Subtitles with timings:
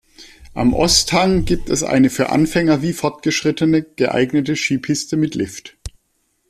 [0.55, 5.77] Am Osthang gibt es eine für Anfänger wie Fortgeschrittene geeignete Skipiste mit Lift.